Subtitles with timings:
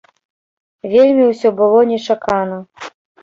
[0.93, 2.57] Вельмі ўсё было нечакана.